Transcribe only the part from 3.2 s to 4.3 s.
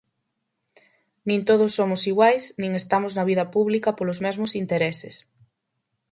vida pública polos